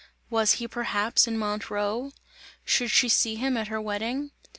[0.31, 2.09] Was he perhaps in Montreux?
[2.65, 4.31] Should she see him at her wedding?